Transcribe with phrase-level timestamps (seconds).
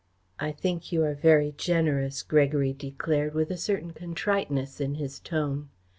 [0.39, 5.69] "I think you are very generous," Gregory declared, with a certain contriteness in his tone.